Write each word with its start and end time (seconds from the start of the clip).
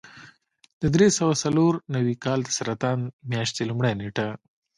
د 0.81 0.83
درې 0.95 1.07
سوه 1.17 1.33
څلور 1.43 1.73
نوي 1.95 2.15
کال 2.25 2.39
د 2.43 2.49
سرطان 2.57 2.99
میاشتې 3.31 3.61
لومړۍ 3.69 3.93
نېټه. 3.99 4.27